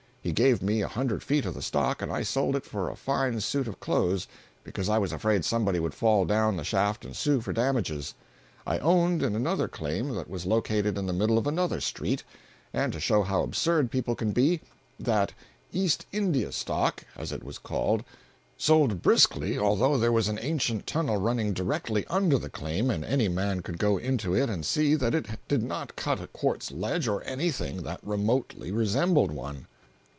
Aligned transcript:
He 0.23 0.33
gave 0.33 0.61
me 0.61 0.83
a 0.83 0.87
hundred 0.87 1.23
feet 1.23 1.47
of 1.47 1.55
the 1.55 1.63
stock 1.63 1.99
and 1.99 2.11
I 2.11 2.21
sold 2.21 2.55
it 2.55 2.63
for 2.63 2.89
a 2.91 2.95
fine 2.95 3.41
suit 3.41 3.67
of 3.67 3.79
clothes 3.79 4.27
because 4.63 4.87
I 4.87 4.99
was 4.99 5.11
afraid 5.11 5.43
somebody 5.43 5.79
would 5.79 5.95
fall 5.95 6.25
down 6.25 6.57
the 6.57 6.63
shaft 6.63 7.03
and 7.03 7.15
sue 7.15 7.41
for 7.41 7.51
damages. 7.51 8.13
I 8.67 8.77
owned 8.77 9.23
in 9.23 9.35
another 9.35 9.67
claim 9.67 10.13
that 10.13 10.29
was 10.29 10.45
located 10.45 10.95
in 10.95 11.07
the 11.07 11.11
middle 11.11 11.39
of 11.39 11.47
another 11.47 11.81
street; 11.81 12.23
and 12.71 12.93
to 12.93 12.99
show 12.99 13.23
how 13.23 13.41
absurd 13.41 13.89
people 13.89 14.13
can 14.13 14.31
be, 14.31 14.61
that 14.99 15.33
"East 15.73 16.05
India" 16.11 16.51
stock 16.51 17.03
(as 17.17 17.31
it 17.31 17.43
was 17.43 17.57
called) 17.57 18.03
sold 18.59 19.01
briskly 19.01 19.57
although 19.57 19.97
there 19.97 20.11
was 20.11 20.27
an 20.27 20.37
ancient 20.39 20.85
tunnel 20.85 21.17
running 21.17 21.51
directly 21.51 22.05
under 22.11 22.37
the 22.37 22.47
claim 22.47 22.91
and 22.91 23.03
any 23.03 23.27
man 23.27 23.61
could 23.61 23.79
go 23.79 23.97
into 23.97 24.35
it 24.35 24.51
and 24.51 24.67
see 24.67 24.93
that 24.93 25.15
it 25.15 25.25
did 25.47 25.63
not 25.63 25.95
cut 25.95 26.21
a 26.21 26.27
quartz 26.27 26.71
ledge 26.71 27.07
or 27.07 27.23
anything 27.23 27.81
that 27.81 27.99
remotely 28.03 28.71
resembled 28.71 29.31
one. 29.31 29.65